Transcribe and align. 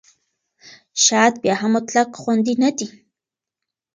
شات 1.03 1.33
بیا 1.41 1.55
هم 1.61 1.71
مطلق 1.75 2.09
خوندي 2.21 2.55
نه 2.63 2.69
دی. 2.77 2.87